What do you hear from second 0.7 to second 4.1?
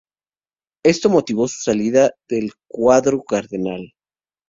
Esto motivó su salida del cuadro cardenal.